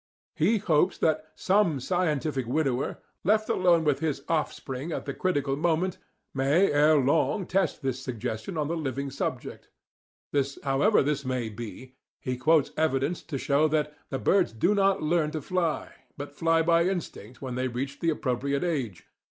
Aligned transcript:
He 0.35 0.57
hopes 0.57 0.97
that 0.97 1.27
"some 1.35 1.79
scientific 1.79 2.47
widower, 2.47 2.97
left 3.23 3.49
alone 3.49 3.83
with 3.83 3.99
his 3.99 4.23
offspring 4.27 4.91
at 4.91 5.05
the 5.05 5.13
critical 5.13 5.55
moment, 5.55 5.99
may 6.33 6.71
ere 6.71 6.95
long 6.97 7.45
test 7.45 7.83
this 7.83 7.99
suggestion 7.99 8.57
on 8.57 8.67
the 8.67 8.75
living 8.75 9.11
subject." 9.11 9.69
However 10.63 11.03
this 11.03 11.23
may 11.23 11.49
be, 11.49 11.93
he 12.19 12.35
quotes 12.35 12.71
evidence 12.75 13.21
to 13.21 13.37
show 13.37 13.67
that 13.67 13.93
"birds 14.23 14.53
do 14.53 14.73
not 14.73 15.03
LEARN 15.03 15.29
to 15.37 15.39
fly," 15.43 15.91
but 16.17 16.33
fly 16.35 16.63
by 16.63 16.85
instinct 16.85 17.39
when 17.39 17.53
they 17.53 17.67
reach 17.67 17.99
the 17.99 18.09
appropriate 18.09 18.63
age 18.63 19.01
(ib. 19.01 19.05